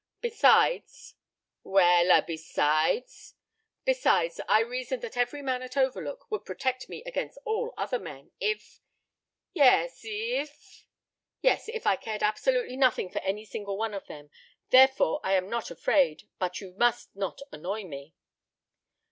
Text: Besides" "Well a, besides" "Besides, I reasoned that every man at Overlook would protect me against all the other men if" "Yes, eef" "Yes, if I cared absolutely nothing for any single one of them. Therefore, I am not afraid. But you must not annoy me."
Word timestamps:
Besides" 0.21 1.13
"Well 1.63 2.09
a, 2.09 2.23
besides" 2.25 3.35
"Besides, 3.85 4.41
I 4.49 4.61
reasoned 4.61 5.03
that 5.03 5.15
every 5.15 5.43
man 5.43 5.61
at 5.61 5.77
Overlook 5.77 6.31
would 6.31 6.43
protect 6.43 6.89
me 6.89 7.03
against 7.03 7.37
all 7.45 7.67
the 7.77 7.81
other 7.83 7.99
men 7.99 8.31
if" 8.39 8.79
"Yes, 9.53 10.03
eef" 10.03 10.87
"Yes, 11.43 11.69
if 11.69 11.85
I 11.85 11.97
cared 11.97 12.23
absolutely 12.23 12.77
nothing 12.77 13.11
for 13.11 13.19
any 13.19 13.45
single 13.45 13.77
one 13.77 13.93
of 13.93 14.07
them. 14.07 14.31
Therefore, 14.71 15.19
I 15.23 15.33
am 15.35 15.47
not 15.51 15.69
afraid. 15.69 16.23
But 16.39 16.59
you 16.61 16.71
must 16.73 17.15
not 17.15 17.39
annoy 17.51 17.83
me." 17.83 18.15